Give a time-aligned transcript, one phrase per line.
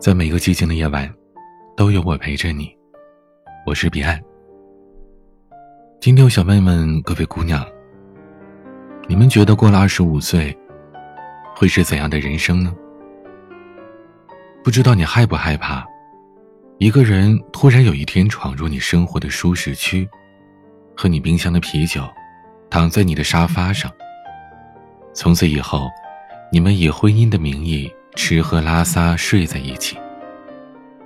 [0.00, 1.12] 在每个寂静的夜晚，
[1.76, 2.72] 都有我陪着你。
[3.66, 4.16] 我是彼岸。
[6.00, 7.66] 今天，我想问问各位姑娘，
[9.08, 10.56] 你们觉得过了二十五岁，
[11.56, 12.72] 会是怎样的人生呢？
[14.62, 15.84] 不知道你害不害怕，
[16.78, 20.08] 一个人突然有一天闯入你生活的舒适区，
[20.96, 22.08] 喝你冰箱的啤酒，
[22.70, 23.90] 躺在你的沙发上。
[25.12, 25.88] 从此以后，
[26.52, 27.92] 你们以婚姻的名义。
[28.18, 29.96] 吃喝拉撒睡在一起。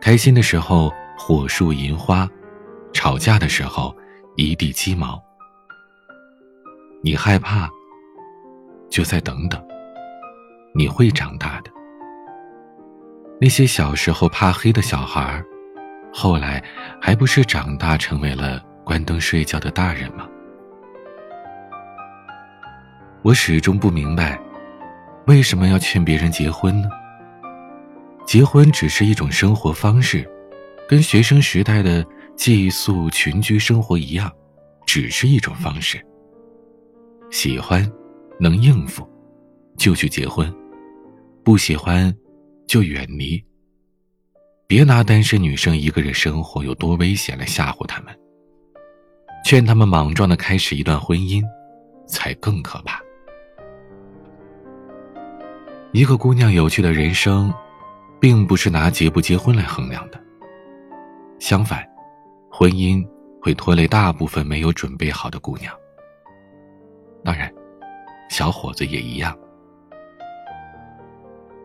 [0.00, 2.28] 开心的时候火树银花，
[2.92, 3.96] 吵架的时候
[4.34, 5.22] 一地鸡毛。
[7.04, 7.70] 你害怕，
[8.90, 9.64] 就再等等，
[10.74, 11.70] 你会长大的。
[13.40, 15.40] 那些小时候怕黑的小孩，
[16.12, 16.60] 后来
[17.00, 20.26] 还不是长大成为了关灯睡觉的大人吗？
[23.22, 24.36] 我始终不明白。
[25.26, 26.88] 为什么要劝别人结婚呢？
[28.24, 30.28] 结婚只是一种生活方式，
[30.88, 32.06] 跟学生时代的
[32.36, 34.30] 寄宿群居生活一样，
[34.86, 36.00] 只是一种方式。
[37.32, 37.90] 喜欢，
[38.38, 39.04] 能应付，
[39.76, 40.48] 就去结婚；
[41.42, 42.14] 不喜欢，
[42.68, 43.44] 就远离。
[44.68, 48.16] 别拿单身女生一个人生活有多危险来吓唬他们，
[49.44, 51.42] 劝他们莽撞的开始一段婚姻，
[52.06, 53.00] 才更可怕。
[55.92, 57.52] 一个姑娘有趣的人生，
[58.20, 60.20] 并不是拿结不结婚来衡量的。
[61.38, 61.86] 相反，
[62.50, 63.06] 婚姻
[63.40, 65.72] 会拖累大部分没有准备好的姑娘。
[67.24, 67.50] 当然，
[68.28, 69.36] 小伙子也一样。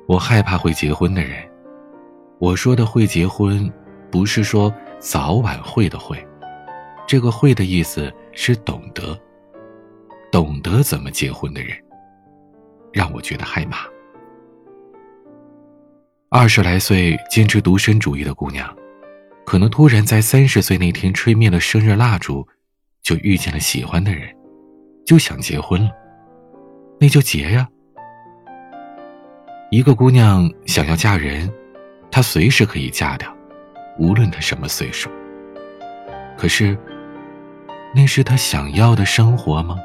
[0.08, 1.48] 我害怕会结婚的人。
[2.40, 3.72] 我说的会结婚，
[4.10, 6.26] 不是说早晚会的会，
[7.06, 9.20] 这个会的意思是懂得，
[10.32, 11.78] 懂得怎么结婚的人，
[12.92, 13.88] 让我觉得害怕。
[16.34, 18.74] 二十来岁坚持独身主义的姑娘，
[19.46, 22.48] 可能突然在三十岁那天吹灭了生日蜡烛，
[23.04, 24.34] 就遇见了喜欢的人，
[25.06, 25.92] 就想结婚了，
[27.02, 27.68] 那就结呀。
[29.72, 31.52] 一个姑娘想要嫁人，
[32.10, 33.30] 她随时可以嫁掉，
[34.00, 35.10] 无论她什么岁数。
[36.38, 36.78] 可是，
[37.94, 39.78] 那是她想要的生活吗？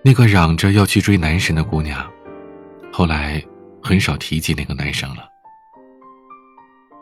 [0.00, 2.10] 那个嚷着要去追男神的姑娘，
[2.90, 3.44] 后来。
[3.84, 5.28] 很少提及那个男生了。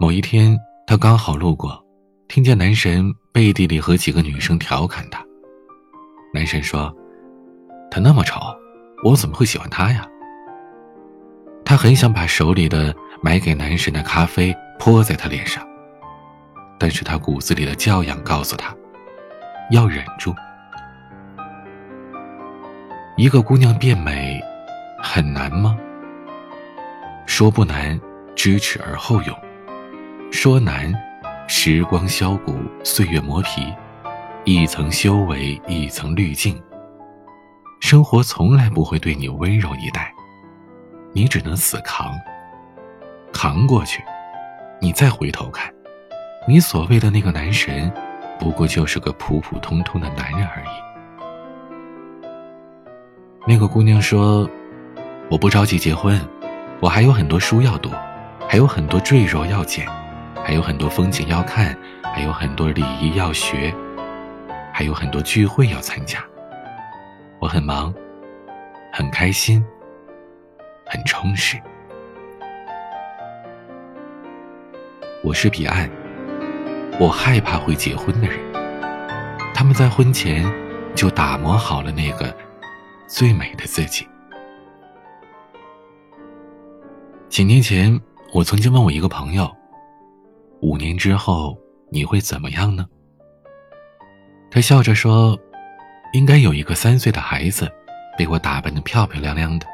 [0.00, 1.80] 某一天，他刚好路过，
[2.26, 5.24] 听见男神背地里和几个女生调侃他。
[6.34, 6.92] 男神说
[7.88, 8.40] ：“他那么丑，
[9.04, 10.04] 我怎么会喜欢他呀？”
[11.64, 12.92] 他很想把手里的
[13.22, 15.64] 买给男神的咖啡泼在他脸上，
[16.80, 18.74] 但是他骨子里的教养告诉他，
[19.70, 20.34] 要忍住。
[23.16, 24.42] 一个姑娘变美，
[25.00, 25.78] 很难吗？
[27.34, 27.98] 说不难，
[28.36, 29.34] 知耻而后勇；
[30.30, 30.92] 说难，
[31.48, 32.54] 时光削骨，
[32.84, 33.72] 岁月磨皮，
[34.44, 36.62] 一层修为，一层滤镜。
[37.80, 40.12] 生活从来不会对你温柔以待，
[41.14, 42.12] 你只能死扛。
[43.32, 44.02] 扛过去，
[44.78, 45.72] 你再回头看，
[46.46, 47.90] 你所谓的那个男神，
[48.38, 50.68] 不过就是个普普通通的男人而已。
[53.48, 54.46] 那个姑娘说
[55.32, 56.20] ：“我不着急结婚。”
[56.82, 57.92] 我还有很多书要读，
[58.48, 59.86] 还有很多赘肉要剪，
[60.44, 63.72] 还有很多风景要看，还有很多礼仪要学，
[64.72, 66.18] 还有很多聚会要参加。
[67.38, 67.94] 我很忙，
[68.92, 69.64] 很开心，
[70.84, 71.56] 很充实。
[75.22, 75.88] 我是彼岸，
[76.98, 78.36] 我害怕会结婚的人，
[79.54, 80.44] 他们在婚前
[80.96, 82.36] 就打磨好了那个
[83.06, 84.08] 最美的自己。
[87.32, 87.98] 几年前，
[88.34, 89.50] 我曾经问我一个朋友
[90.60, 91.58] ：“五年之后
[91.90, 92.84] 你会怎么样呢？”
[94.52, 95.34] 他笑着说
[96.12, 97.66] ：“应该有一个三岁的孩子，
[98.18, 99.66] 被我打扮的漂漂亮亮的，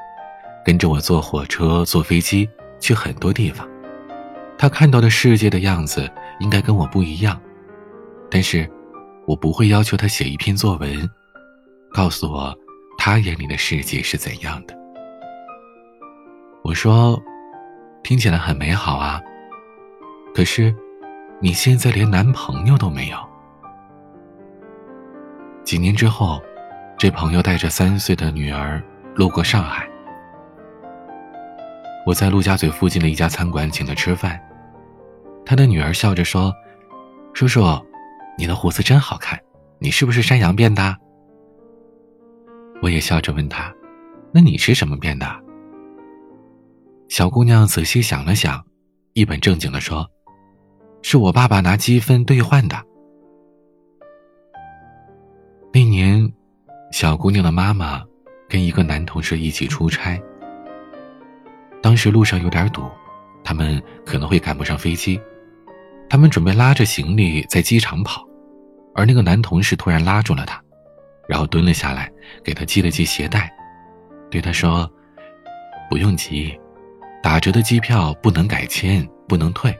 [0.64, 2.48] 跟着我坐火车、坐飞机
[2.78, 3.68] 去很多地方。
[4.56, 7.40] 他看到的世界的样子应该跟我不一样，
[8.30, 8.70] 但是，
[9.26, 11.10] 我不会要求他写一篇作文，
[11.90, 12.56] 告诉我
[12.96, 14.78] 他眼里的世界是怎样的。”
[16.62, 17.20] 我说。
[18.02, 19.20] 听起来很美好啊，
[20.34, 20.74] 可是，
[21.40, 23.18] 你现在连男朋友都没有。
[25.62, 26.40] 几年之后，
[26.96, 28.82] 这朋友带着三岁的女儿
[29.14, 29.86] 路过上海，
[32.06, 34.40] 我在陆家嘴附近的一家餐馆请他吃饭，
[35.44, 36.54] 他的女儿笑着说
[37.34, 37.62] ：“叔叔，
[38.38, 39.38] 你的胡子真好看，
[39.78, 40.96] 你是不是山羊变的？”
[42.80, 43.74] 我也笑着问他
[44.32, 45.26] ：“那你是什么变的？”
[47.08, 48.62] 小姑娘仔细想了想，
[49.14, 50.06] 一本正经的说
[51.02, 52.76] ：“是我爸爸拿积分兑换的。”
[55.72, 56.30] 那年，
[56.92, 58.04] 小姑娘的妈妈
[58.46, 60.20] 跟一个男同事一起出差。
[61.82, 62.82] 当时路上有点堵，
[63.42, 65.18] 他们可能会赶不上飞机。
[66.10, 68.22] 他们准备拉着行李在机场跑，
[68.94, 70.62] 而那个男同事突然拉住了她，
[71.26, 72.12] 然后蹲了下来，
[72.44, 73.50] 给她系了系鞋带，
[74.30, 74.90] 对她说
[75.88, 76.58] ：“不用急，
[77.22, 79.76] 打折的机票不能改签，不能退。”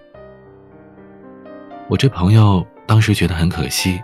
[1.89, 4.01] 我这朋友当时觉得很可惜，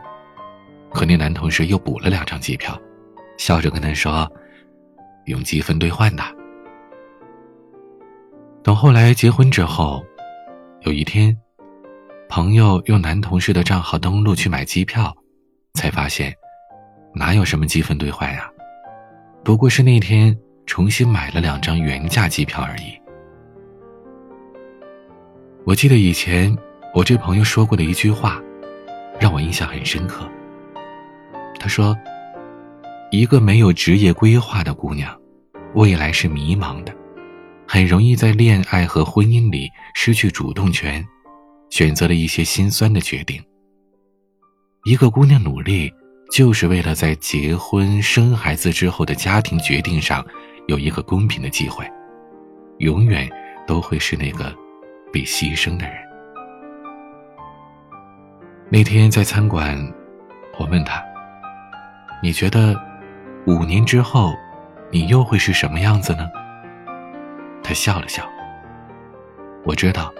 [0.93, 2.81] 可那男同事又补了两张机票，
[3.37, 4.31] 笑着跟他说
[5.27, 6.23] ：“用积分兑换的。”
[8.63, 10.05] 等后来结婚之后，
[10.83, 11.37] 有一天。
[12.27, 15.15] 朋友用男同事的账号登录去买机票，
[15.75, 16.35] 才发现，
[17.15, 18.51] 哪有什么积分兑换呀？
[19.45, 20.37] 不过是那天
[20.67, 22.99] 重新买了两张原价机票而已。
[25.67, 26.55] 我记得以前
[26.93, 28.39] 我这朋友说过的一句话，
[29.19, 30.29] 让我印象很深刻。
[31.59, 31.97] 他说
[33.11, 35.19] ：“一个没有职业规划的姑娘，
[35.75, 36.95] 未来是迷茫的，
[37.67, 41.05] 很容易在恋爱和婚姻里失去主动权。”
[41.71, 43.43] 选择了一些心酸的决定。
[44.85, 45.93] 一个姑娘努力，
[46.31, 50.25] 就是为了在结婚生孩子之后的家庭决定上
[50.69, 51.85] 有一个公平的机会，
[52.79, 53.29] 永远
[53.67, 54.55] 都会是那个
[55.15, 55.95] 被牺牲的人。
[58.69, 59.79] 那天在餐馆，
[60.59, 61.01] 我问他
[62.21, 62.75] ：“你觉得
[63.47, 64.35] 五年之后，
[64.91, 66.29] 你又会是什么样子呢？”
[67.63, 68.25] 他笑了笑。
[69.65, 70.13] 我知道。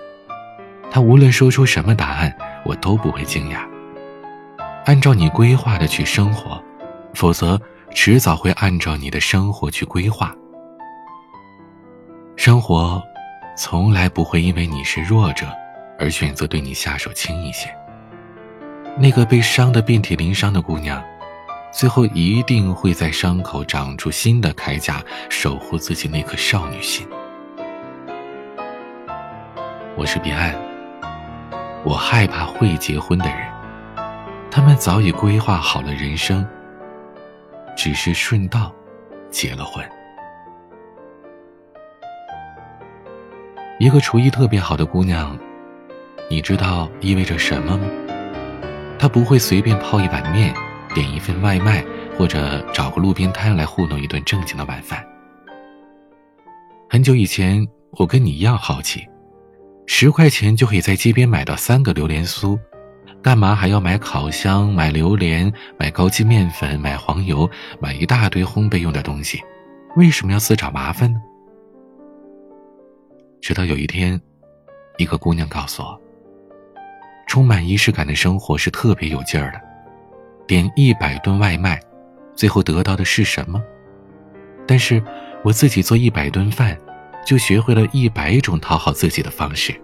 [0.93, 2.33] 他无论说出什么答案，
[2.65, 3.69] 我都不会惊讶。
[4.85, 6.63] 按照你规划的去生活，
[7.15, 10.33] 否则迟早会按照你的生活去规划。
[12.37, 13.03] 生活
[13.57, 15.47] 从来不会因为你是弱者
[15.99, 17.69] 而选择对你下手轻一些。
[18.99, 21.03] 那个被伤得遍体鳞伤的姑娘，
[21.73, 27.07] 最后一定会在伤口长出新的铠甲，守护自己那颗少女心。
[29.97, 30.55] 我是彼岸。
[31.85, 33.39] 我害怕会结婚的人，
[34.51, 36.47] 他们早已规划好了人生，
[37.77, 38.75] 只是顺道
[39.31, 39.85] 结了婚。
[43.81, 45.37] 一个厨艺特别好的姑娘，
[46.31, 47.89] 你知道意味着什么吗？
[49.01, 50.55] 她不会随便泡一碗面，
[50.95, 51.85] 点一份外卖，
[52.17, 55.05] 或者找个路边摊来糊弄一顿正经的晚饭。
[56.89, 57.67] 很久以前，
[57.99, 59.05] 我跟你一样好奇。
[59.87, 62.57] 十块钱就可以在街边买到三个榴莲酥，
[63.21, 67.51] 干嘛还要买烤箱、买榴莲、买高筋面粉、买黄油、
[67.81, 69.43] 买一大堆烘焙用的东西？
[69.97, 71.21] 为什么要自找麻烦呢？
[73.45, 74.19] 直到有一天，
[74.97, 76.01] 一个姑娘告诉我，
[77.27, 79.61] 充满仪式感的生活是特别有劲儿的。
[80.47, 81.79] 点一百顿外卖，
[82.35, 83.63] 最后得到的是什么？
[84.67, 85.03] 但是
[85.43, 86.75] 我自己做一百顿饭。
[87.27, 89.75] 就学会了一百种讨好自己的方式。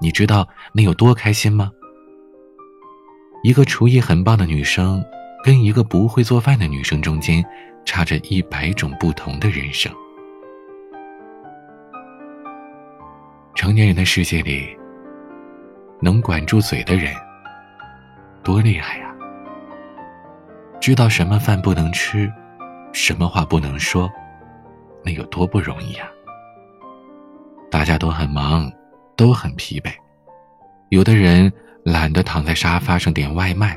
[0.00, 1.70] 你知道那有多开心吗？
[3.44, 5.00] 一个厨艺很棒的女生，
[5.44, 7.44] 跟一个不会做饭的女生中间，
[7.84, 9.92] 差着一百种不同的人生。
[13.58, 14.68] 成年人的世界里，
[16.00, 17.12] 能管住嘴的人，
[18.40, 19.12] 多厉害呀！
[20.80, 22.32] 知道什么饭不能吃，
[22.92, 24.08] 什么话不能说。
[25.04, 26.08] 那有多不容易呀！
[27.68, 28.70] 大家都很忙，
[29.16, 29.90] 都很疲惫，
[30.90, 33.76] 有的人懒得躺在沙发上点外卖，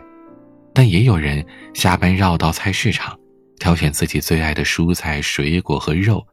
[0.76, 3.18] 但也有人下班绕到菜市场，
[3.58, 6.24] 挑选自己最爱的蔬菜、水果和肉，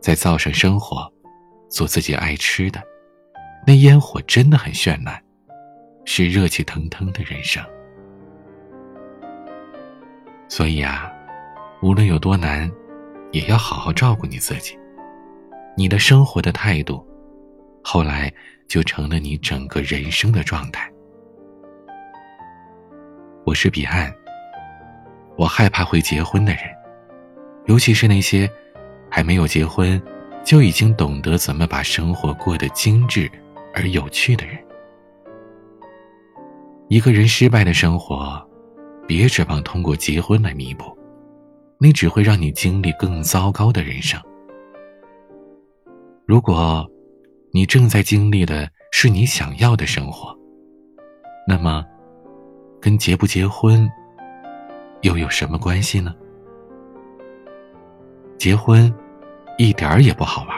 [0.00, 1.12] 在灶上生火，
[1.68, 2.82] 做自己爱吃的。
[3.66, 5.22] 那烟火真的很绚烂，
[6.04, 7.62] 是热气腾腾的人生。
[10.48, 11.12] 所以啊，
[11.82, 12.70] 无论有多难。
[13.30, 14.74] 也要好好照顾你自己，
[15.76, 17.06] 你的生活的态度，
[17.84, 18.32] 后来
[18.66, 20.90] 就成了你整个人生的状态。
[23.44, 24.10] 我是彼岸，
[25.36, 26.62] 我害怕会结婚的人，
[27.66, 28.50] 尤其是那些
[29.10, 30.00] 还没有结婚
[30.48, 33.30] 就已经懂得怎么把生活过得精致
[33.74, 34.56] 而有趣的人。
[36.88, 38.42] 一个人失败的生活，
[39.06, 40.84] 别指望通过结婚来弥补。
[41.78, 44.18] 那只会让你经历更糟糕的人生。
[46.24, 46.90] 如果，
[47.52, 50.34] 你正在经历的是你想要的生活，
[51.46, 51.84] 那么，
[52.80, 53.86] 跟结不结婚
[55.02, 56.14] 又有什么关系呢？
[58.38, 58.90] 结婚
[59.60, 60.56] 一点儿也不好玩，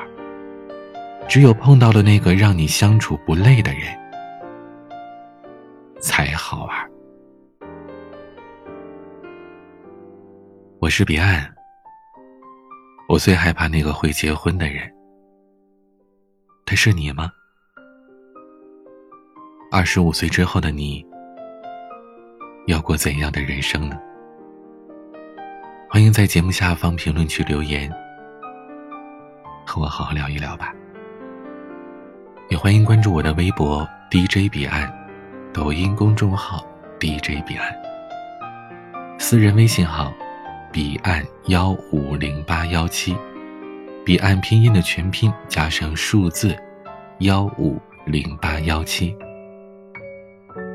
[1.27, 3.99] 只有碰到了那个让你相处不累的人，
[6.03, 6.91] 才好玩。
[10.81, 11.51] 我是彼岸，
[13.09, 14.83] 我最害怕那个会结婚的人。
[16.67, 17.33] 他是你吗？
[19.71, 21.03] 二十五岁之后的你，
[22.67, 23.99] 要过怎样的人生呢？
[25.89, 27.91] 欢迎在节目下方评论区留言，
[29.71, 30.75] 和我好好聊一聊吧。
[32.49, 34.93] 也欢迎关注我的微博 DJ 彼岸，
[35.53, 36.67] 抖音公众号
[36.99, 37.73] DJ 彼岸，
[39.17, 40.13] 私人微信号
[40.73, 43.17] 彼岸幺五零八幺七，
[44.05, 46.57] 彼岸拼音的全拼加上数字
[47.21, 49.17] 幺五零八幺七。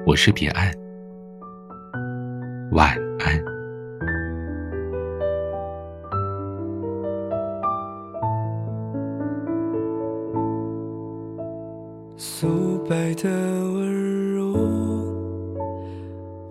[0.08, 0.72] 我是彼岸，
[2.72, 3.55] 晚安。
[12.18, 14.54] 素白的温柔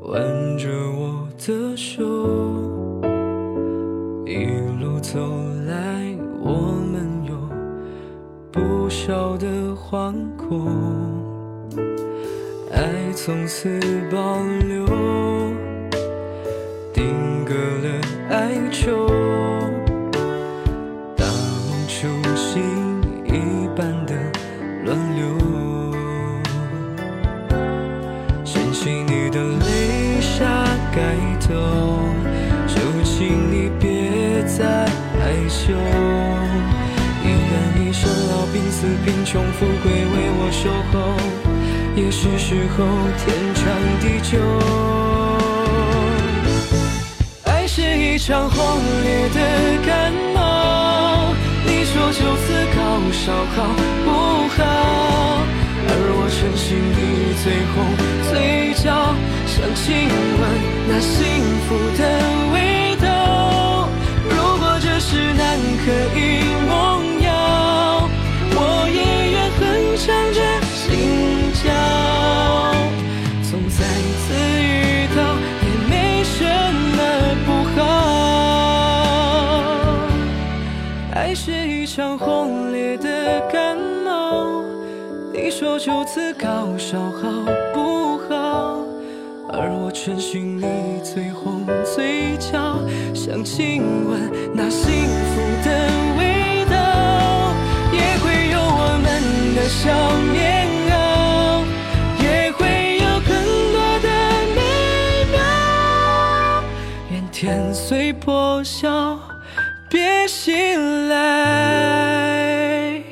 [0.02, 0.23] 挽
[0.59, 2.04] 着我的手，
[4.26, 4.44] 一
[4.78, 5.18] 路走
[5.66, 6.52] 来，我
[6.92, 7.35] 们有
[8.52, 10.66] 不少的惶恐，
[12.71, 13.80] 爱从此
[14.12, 14.85] 保留，
[16.92, 17.88] 定格了
[18.28, 19.09] 哀愁，
[35.73, 40.94] 一人一生，老病死，贫穷富贵为我守候，
[41.97, 42.85] 也是时候
[43.16, 43.62] 天长
[44.00, 44.33] 地久。
[47.44, 48.59] 爱是一场轰
[49.02, 49.38] 烈的
[49.87, 51.33] 感冒，
[51.64, 52.78] 你说就此高
[53.11, 53.56] 烧好
[54.04, 54.09] 不
[54.56, 54.61] 好？
[55.87, 56.99] 而我趁心底
[57.42, 57.75] 最红
[58.30, 58.33] 嘴
[58.85, 58.87] 角，
[59.47, 59.85] 想亲
[60.40, 60.42] 吻
[60.88, 61.21] 那幸
[61.66, 62.02] 福的
[62.52, 62.54] 味。
[62.64, 62.84] 可
[86.14, 87.28] 说就此高烧好
[87.75, 88.78] 不好？
[89.50, 90.66] 而我趁心里
[91.02, 92.78] 最红嘴角，
[93.12, 95.71] 想亲吻那幸福的
[96.16, 96.76] 味道，
[97.92, 99.04] 也会有我们
[99.56, 99.90] 的小
[100.30, 100.94] 棉袄，
[102.23, 102.62] 也会
[102.99, 103.35] 有更
[103.73, 104.06] 多的
[104.54, 104.59] 美
[105.33, 105.37] 妙。
[107.11, 109.18] 愿天虽破晓，
[109.90, 113.02] 别醒来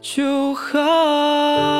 [0.00, 1.71] 就好。